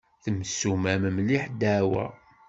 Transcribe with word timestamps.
Temsumam 0.23 1.03
mliḥ 1.15 1.43
ddeɛwa. 1.51 2.05